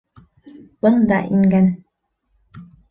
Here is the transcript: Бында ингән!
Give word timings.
Бында 0.87 1.21
ингән! 1.39 1.71